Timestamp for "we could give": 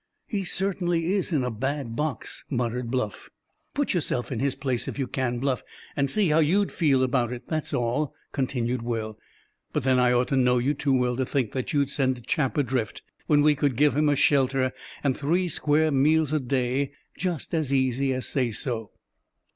13.43-13.95